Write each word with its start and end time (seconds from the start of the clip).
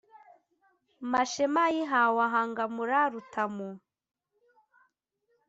mashema 1.11 1.61
ayihawe 1.69 2.19
ahangamura 2.27 2.99
rutamu. 3.13 3.69